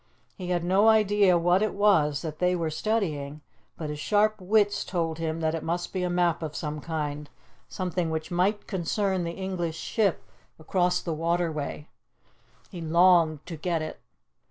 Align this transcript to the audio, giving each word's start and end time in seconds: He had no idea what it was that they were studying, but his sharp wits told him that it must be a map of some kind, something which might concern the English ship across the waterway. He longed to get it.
He 0.35 0.47
had 0.49 0.63
no 0.63 0.87
idea 0.89 1.37
what 1.37 1.61
it 1.61 1.75
was 1.75 2.23
that 2.23 2.39
they 2.39 2.55
were 2.55 2.71
studying, 2.71 3.41
but 3.77 3.91
his 3.91 3.99
sharp 3.99 4.41
wits 4.41 4.83
told 4.83 5.19
him 5.19 5.41
that 5.41 5.53
it 5.53 5.61
must 5.61 5.93
be 5.93 6.01
a 6.01 6.09
map 6.09 6.41
of 6.41 6.55
some 6.55 6.79
kind, 6.81 7.29
something 7.69 8.09
which 8.09 8.31
might 8.31 8.65
concern 8.65 9.25
the 9.25 9.33
English 9.33 9.77
ship 9.77 10.23
across 10.57 11.01
the 11.03 11.13
waterway. 11.13 11.87
He 12.71 12.81
longed 12.81 13.45
to 13.45 13.55
get 13.55 13.83
it. 13.83 13.99